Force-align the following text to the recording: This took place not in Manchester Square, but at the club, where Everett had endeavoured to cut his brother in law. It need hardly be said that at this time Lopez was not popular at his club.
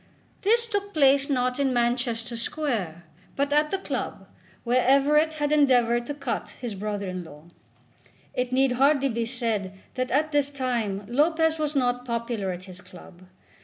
This 0.41 0.65
took 0.65 0.95
place 0.95 1.29
not 1.29 1.59
in 1.59 1.71
Manchester 1.75 2.35
Square, 2.35 3.03
but 3.35 3.53
at 3.53 3.69
the 3.69 3.77
club, 3.77 4.27
where 4.63 4.81
Everett 4.81 5.33
had 5.35 5.51
endeavoured 5.51 6.07
to 6.07 6.15
cut 6.15 6.55
his 6.59 6.73
brother 6.73 7.07
in 7.07 7.23
law. 7.23 7.43
It 8.33 8.51
need 8.51 8.71
hardly 8.71 9.09
be 9.09 9.25
said 9.25 9.73
that 9.93 10.09
at 10.09 10.31
this 10.31 10.49
time 10.49 11.05
Lopez 11.07 11.59
was 11.59 11.75
not 11.75 12.03
popular 12.03 12.49
at 12.51 12.63
his 12.63 12.81
club. 12.81 13.25